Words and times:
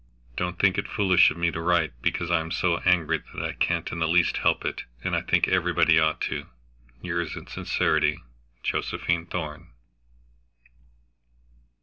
Don't 0.35 0.57
think 0.57 0.79
it 0.79 0.87
foolish 0.87 1.29
of 1.29 1.37
me 1.37 1.51
to 1.51 1.61
write, 1.61 1.93
because 2.01 2.31
I'm 2.31 2.49
so 2.49 2.79
angry 2.79 3.19
that 3.35 3.45
I 3.45 3.51
can't 3.53 3.91
in 3.91 3.99
the 3.99 4.07
least 4.07 4.37
help 4.37 4.65
it, 4.65 4.83
and 5.03 5.15
I 5.15 5.21
think 5.21 5.47
everybody 5.47 5.99
ought 5.99 6.19
to. 6.21 6.47
"Yours 7.03 7.35
in 7.35 7.45
sincerity," 7.45 8.17
"JOSEPHINE 8.63 9.27
THORN." 9.27 9.69